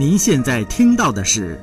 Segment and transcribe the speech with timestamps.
[0.00, 1.60] 您现在听到的是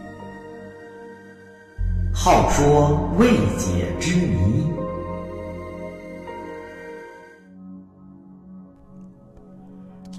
[2.16, 4.64] 《好说未解之谜》。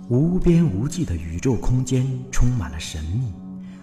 [0.08, 3.32] 无边无际的宇宙空间充满了神秘，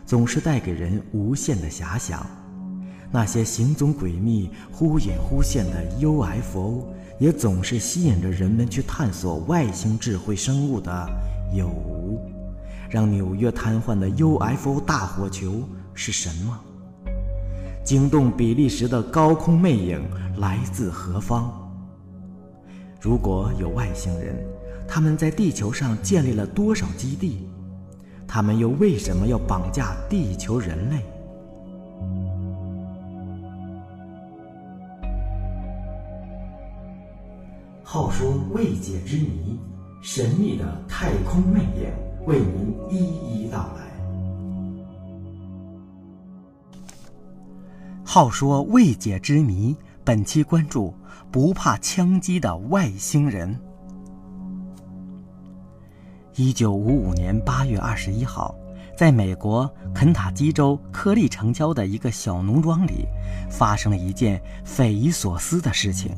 [0.05, 2.27] 总是带给人无限的遐想。
[3.09, 11.07] 那些行踪诡秘、忽隐忽现的 UFO，也总是吸引着人们去探索外星智慧生物的
[11.53, 12.34] 有无。
[12.95, 15.63] 让纽约瘫痪的 UFO 大火球
[15.93, 16.57] 是什么？
[17.83, 20.01] 惊动比利时的高空魅影
[20.37, 21.51] 来自何方？
[23.01, 24.41] 如果有外星人，
[24.87, 27.49] 他们在地球上建立了多少基地？
[28.25, 31.01] 他们又为什么要绑架地球人类？
[37.83, 39.59] 好说未解之谜，
[40.01, 41.91] 神秘的太空魅影，
[42.25, 43.83] 为您一一道来。
[48.03, 50.93] 好说未解之谜，本期关注
[51.31, 53.59] 不怕枪击的外星人。
[56.35, 58.55] 一九五五年八月二十一号，
[58.97, 63.05] 在美国肯塔基州科利城郊的一个小农庄里，
[63.51, 66.11] 发生了一件匪夷所思的事情：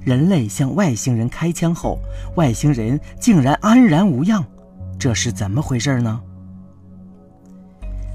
[0.00, 1.98] 人类向外星人开枪后，
[2.34, 4.44] 外星人竟然安然无恙，
[5.02, 6.20] 这是怎么回事呢？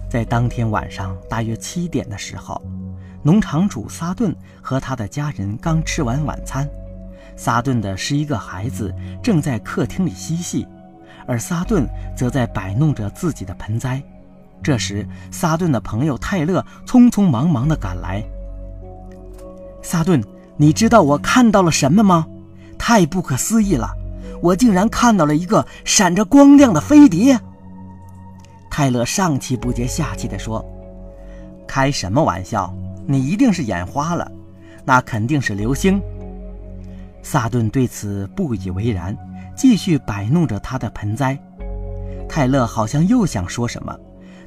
[0.09, 2.61] 在当天晚上大约七点的时候，
[3.21, 6.65] 农场主萨顿和他的家人刚吃完晚餐，
[7.35, 10.65] 萨顿的十一个孩子正在客厅里嬉戏。
[11.27, 14.01] 而萨顿则在摆弄着自己的盆栽。
[14.63, 18.23] 这时，萨顿的朋友泰勒匆匆忙忙地赶来。
[19.81, 20.23] 萨顿，
[20.55, 22.25] 你知道我看到了什么吗？
[22.79, 23.93] 太不可思议了！
[24.41, 27.39] 我竟然看到了一个闪着光亮的飞碟。
[28.69, 30.63] 泰勒上气不接下气地说
[31.67, 32.73] ：“开什么玩笑？
[33.05, 34.31] 你一定是眼花了，
[34.85, 36.01] 那肯定是流星。”
[37.23, 39.17] 萨顿对此不以为然。
[39.55, 41.35] 继续摆弄着他的盆栽，
[42.29, 43.99] 泰勒好像又想说什么，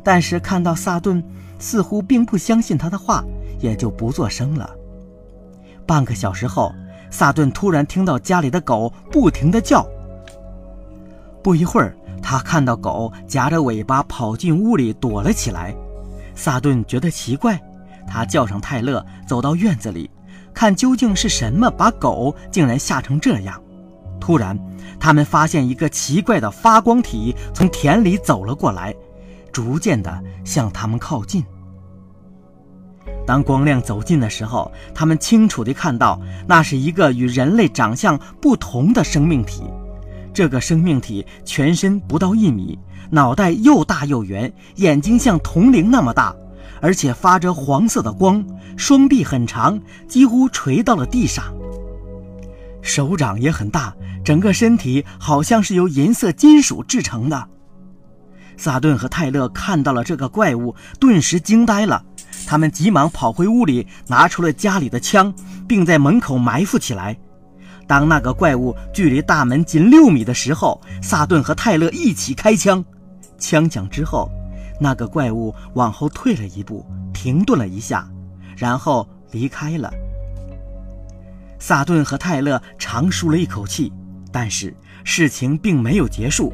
[0.05, 1.21] 但是看到萨顿
[1.59, 3.25] 似乎并不相信他的话，
[3.59, 4.71] 也就不作声了。
[5.85, 6.73] 半个小时后，
[7.11, 9.87] 萨顿突然听到家里的狗不停地叫。
[11.43, 15.75] 不一会儿，他看到狗夹着尾巴跑进屋里躲了起来。
[16.35, 17.61] 萨顿觉得奇怪，
[18.07, 20.11] 他叫上泰勒，走到院子里，
[20.55, 23.61] 看究竟是什么把狗竟然吓成这样。
[24.21, 24.59] 突然，
[24.99, 28.95] 他们发现一个奇怪的发光体从田里走了过来，
[29.51, 31.45] 逐渐地向他们靠近。
[33.31, 39.63] 当光亮走近的时候，他们清楚地看到，那是一个与人类长相不同的生命体。
[40.35, 42.77] 这个生命体全身不到一米，
[43.09, 46.35] 脑袋又大又圆，眼睛像铜铃那么大，
[46.83, 48.45] 而且发着黄色的光，
[48.77, 51.55] 双臂很长，几乎垂到了地上。
[52.83, 57.47] 手掌也很大，整个身体好像是由银色金属制成的。
[58.57, 62.05] 萨顿和泰勒看到了这个怪物，顿时惊呆了。
[62.47, 65.33] 他们急忙跑回屋里，拿出了家里的枪，
[65.69, 67.17] 并在门口埋伏起来。
[67.87, 72.85] 当那个怪物距离大门仅六米的时候，萨顿和泰勒一起开枪。
[73.39, 74.31] 枪响之后，
[74.81, 78.09] 那个怪物往后退了一步，停顿了一下，
[78.57, 79.93] 然后离开了。
[81.59, 83.93] 萨顿和泰勒长舒了一口气，
[84.33, 84.75] 但是
[85.05, 86.53] 事情并没有结束。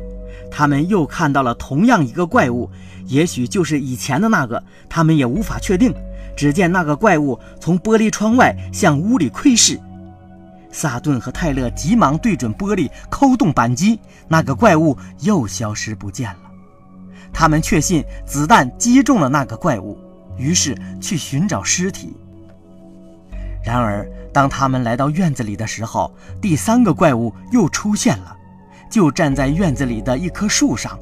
[0.50, 2.70] 他们又看到了同样一个怪物，
[3.06, 5.94] 也许就是以前的那个，他们也无法确定。
[6.36, 9.80] 只见那个怪物从玻璃窗外向屋里窥视。
[10.70, 13.98] 萨顿和泰勒急忙对准玻璃扣动扳机，
[14.28, 16.38] 那个怪物又消失不见了。
[17.32, 19.98] 他们确信子弹击中了那个怪物，
[20.36, 22.14] 于是去寻找尸体。
[23.64, 28.36] 然而，当他们来到院子里的时候，第三个怪物又出现了，
[28.90, 30.98] 就站在院子里的一棵树上。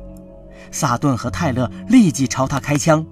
[0.71, 3.05] 萨顿和泰勒立即朝他开枪，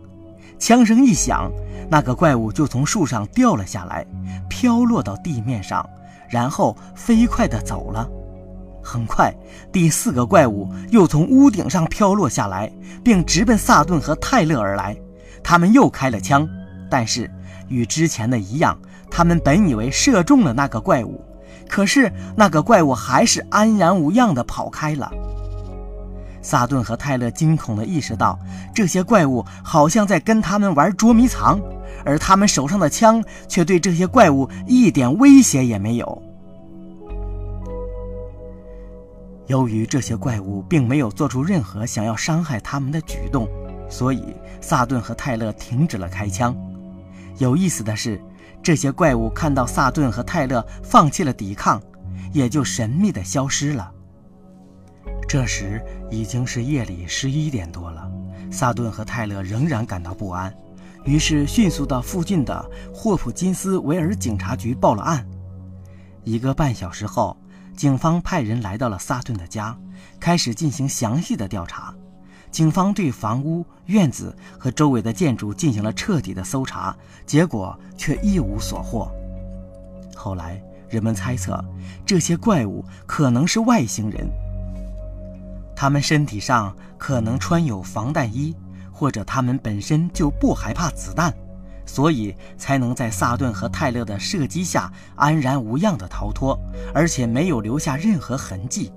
[0.59, 1.51] 枪声一响，
[1.89, 4.05] 那个怪物就从树上掉了下来，
[4.49, 5.89] 飘落到地面上，
[6.29, 8.09] 然后飞快地走了。
[8.83, 9.33] 很快，
[9.71, 12.69] 第四个怪物又从屋顶上飘落下来，
[13.05, 14.97] 并直奔萨顿和泰勒而来。
[15.45, 16.49] 他们又开了枪，
[16.91, 17.31] 但是
[17.69, 18.77] 与之前的一样。
[19.15, 21.23] 他们本以为射中了那个怪物，
[21.69, 25.11] 可是那个怪物还是安然无恙地跑开了。
[26.41, 28.39] 萨顿和泰勒惊恐地意识到，
[28.75, 31.61] 这些怪物好像在跟他们玩捉迷藏，
[32.05, 36.23] 而他们手上的枪却对这些怪物一点威胁也没有。
[39.47, 43.47] 由于这些怪物并没有做出任何想要伤害他们的举动，
[43.89, 46.57] 所以萨顿和泰勒停止了开枪。
[47.39, 48.21] 有意思的是，
[48.63, 51.83] 这些怪物看到萨顿和泰勒放弃了抵抗，
[52.33, 53.91] 也就神秘地消失了。
[55.29, 58.09] 这时已经是夜里十一点多了，
[58.51, 60.55] 萨顿和泰勒仍然感到不安，
[61.05, 65.27] 于是迅速到附近的霍普金斯维尔警察局报了案。
[66.23, 67.37] 一个半小时后，
[67.77, 69.77] 警方派人来到了萨顿的家，
[70.21, 71.93] 开始进行详细的调查。
[72.53, 76.95] 警方对房屋、院子和周围的建筑进行了彻底的搜查，
[77.27, 79.11] 结果却一无所获。
[80.15, 81.65] 后来，人们猜测
[82.05, 84.29] 这些怪物可能是外星人，
[85.75, 88.55] 他们身体上可能穿有防弹衣，
[88.93, 91.35] 或者他们本身就不害怕子弹，
[91.87, 96.57] 所以才能在萨顿和泰勒的射击下安然无恙地逃脱，
[96.95, 98.93] 而且没有留下任何痕迹。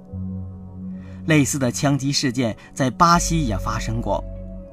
[1.26, 4.24] 类似的枪击事件在巴西也发生过，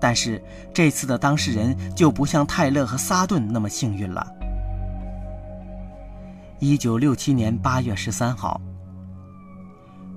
[0.00, 4.26] 但是这次的当事人就不像泰勒和萨顿那么幸运了。
[6.58, 8.60] 一九六七年八月十三号，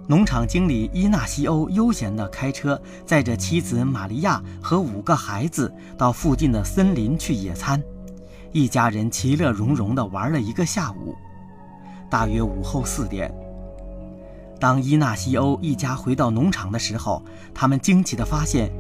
[0.08, 7.82] 农场经理伊纳西欧悠闲地开车载着妻子玛利亚和五个孩子到附近的森林去野餐，
[8.52, 11.16] 一家人其乐融融地玩了一个下午。
[12.10, 13.34] 大约午后四点。
[14.60, 17.24] 当伊纳西欧一家回到农场的时候，
[17.54, 18.72] 他们惊奇地发现，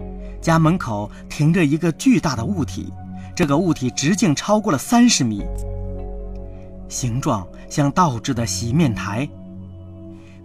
[0.42, 2.92] 家门口停着一个巨大的物体，
[3.36, 5.44] 这个物体直径超过了三十米，
[6.88, 9.27] 形状像倒置的洗面台。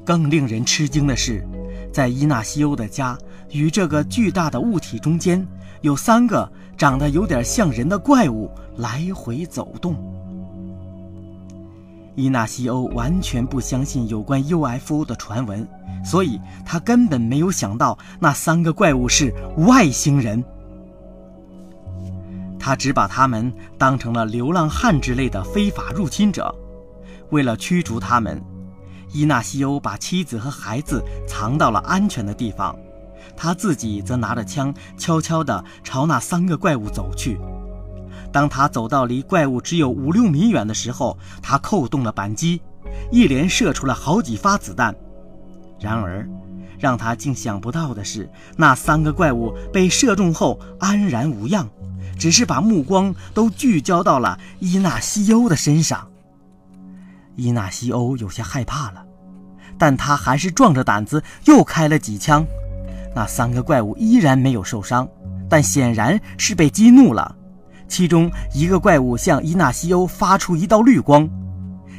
[0.04, 1.46] 更令人吃惊的是，
[1.92, 3.16] 在伊纳西欧的家
[3.52, 5.46] 与这个巨大的物体中间，
[5.82, 9.94] 有三个长得有点像人的怪物来回走动。
[12.16, 15.66] 伊纳西欧完全不相信有关 UFO 的传闻，
[16.04, 20.42] 所以他根本没有想到那三个怪物是外星人。
[22.58, 26.54] 他只把他们当成了流浪汉之类的非法入侵者。
[27.30, 28.42] 为了驱逐他们，
[29.12, 32.76] 伊纳西欧把妻子和孩子藏到了安全的地方，
[33.36, 37.40] 他自己则拿着枪悄悄地朝那三个怪物走去。
[38.32, 42.60] 当他走到离怪物只有五六米远的时候，他扣动了扳机，
[43.10, 44.94] 一连射出了好几发子弹。
[45.80, 46.28] 然而，
[46.78, 51.68] 让他竟想不到的是，那三个怪物被射中后安然无恙，
[52.18, 56.06] 只是把目光都聚焦到了伊纳西欧的身上。
[57.36, 59.04] 伊纳西欧有些害怕了，
[59.78, 62.46] 但他还是壮着胆子又开了几枪。
[63.14, 65.08] 那三个怪物依然没有受伤，
[65.48, 67.36] 但显然是被激怒了。
[67.90, 71.28] 其中一个怪物向伊纳西欧发出一道绿光，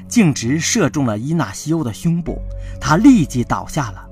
[0.08, 2.42] 径直射中了伊纳西欧的胸部，
[2.80, 4.08] 他立即倒下了。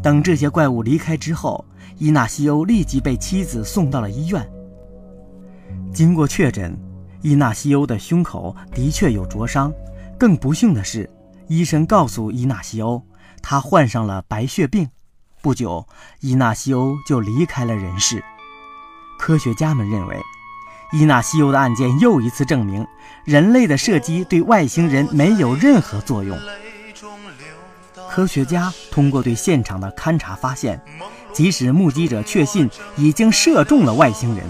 [0.00, 1.62] 等这些怪物离开之后，
[1.96, 4.48] 伊纳西欧立即被妻子送到了医院。
[5.92, 6.78] 经过确诊，
[7.20, 9.72] 伊纳西欧的胸口的确有灼伤。
[10.16, 11.10] 更不幸的是，
[11.48, 13.02] 医生告诉伊纳西欧，
[13.42, 14.88] 他患上了白血病。
[15.42, 15.84] 不久，
[16.20, 18.22] 伊纳西欧就离开了人世。
[19.18, 20.16] 科学家们认为，
[20.92, 22.86] 伊纳西欧的案件又一次证明，
[23.24, 26.38] 人类的射击对外星人没有任何作用。
[28.08, 30.80] 科学家通过对现场的勘查发现，
[31.32, 34.46] 即使目击者确信已经射中了外星人，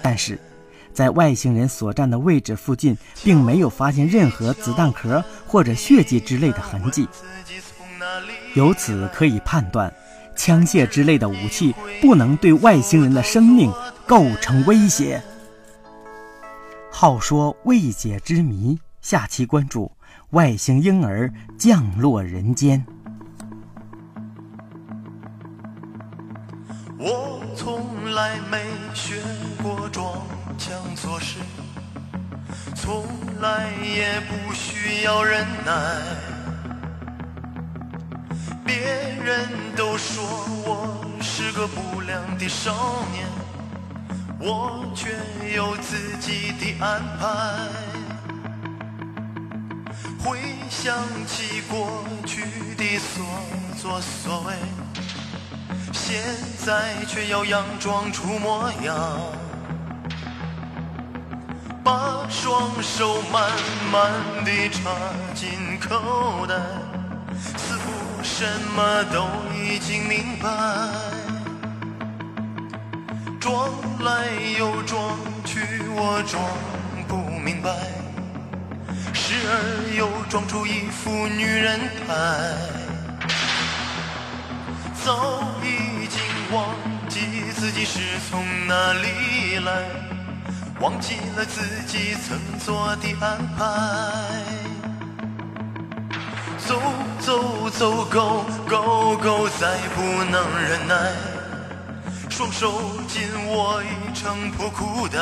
[0.00, 0.38] 但是，
[0.92, 7.08] 在外星人所站的位置附近，并没有发现任何子弹壳或者血迹之类的痕迹。
[8.54, 9.92] 由此可以判断。
[10.36, 13.70] 枪械之类的武器不能对外星人的生命
[14.10, 15.22] 构成威胁。
[16.90, 19.92] 好说未解之谜，下期关注
[20.30, 22.84] 外星婴儿降落人间。
[26.98, 28.64] 我从来没
[28.94, 29.22] 学
[29.62, 30.12] 过装
[30.58, 31.38] 腔作势，
[32.74, 33.06] 从
[33.40, 35.72] 来也不需要忍耐。
[38.66, 38.74] 别
[39.22, 40.24] 人都说
[40.66, 42.72] 我是个不良的少
[43.12, 43.24] 年，
[44.40, 45.10] 我却
[45.54, 47.68] 有自己的安排。
[50.18, 50.38] 回
[50.70, 52.42] 想起过去
[52.76, 53.24] 的所
[53.76, 54.54] 作所为，
[55.92, 56.22] 现
[56.64, 58.96] 在却要佯装出模样，
[61.84, 63.50] 把双手慢
[63.92, 64.10] 慢
[64.44, 64.90] 地插
[65.34, 66.54] 进口袋。
[67.56, 68.44] 似乎什
[68.74, 70.48] 么都已经明白，
[73.40, 73.70] 装
[74.04, 74.26] 来
[74.58, 75.16] 又装
[75.46, 75.60] 去，
[75.96, 76.44] 我装
[77.08, 77.70] 不明白，
[79.14, 82.12] 时而又装出一副女人态，
[85.02, 86.20] 早已经
[86.52, 86.68] 忘
[87.08, 87.82] 记自己。
[87.82, 87.98] 是
[88.30, 89.84] 从哪里来，
[90.78, 93.64] 忘记了自己曾做的安排。
[96.58, 96.78] 走
[97.18, 100.94] 走走，Go Go Go，再不能忍耐，
[102.40, 102.72] 双手
[103.06, 105.18] 紧握一程破裤带。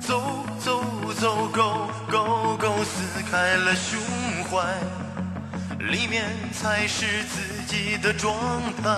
[0.00, 0.82] 走走
[1.20, 4.00] 走，Go Go Go，撕开了胸
[4.44, 4.64] 怀，
[5.78, 8.34] 里面才是自己的状
[8.82, 8.90] 态。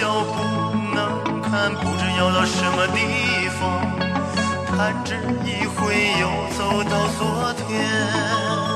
[0.00, 3.60] 能瞧，不能看，不知要到什么地方，
[4.66, 5.14] 弹指
[5.44, 6.26] 一挥，又
[6.56, 8.69] 走到昨天。